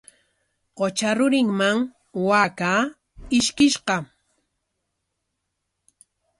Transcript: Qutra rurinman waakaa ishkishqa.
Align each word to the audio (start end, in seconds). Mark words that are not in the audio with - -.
Qutra 0.77 1.11
rurinman 1.17 1.77
waakaa 2.27 2.81
ishkishqa. 3.37 3.95